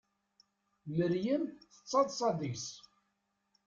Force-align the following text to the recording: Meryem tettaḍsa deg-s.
Meryem 0.95 1.43
tettaḍsa 1.73 2.29
deg-s. 2.39 2.67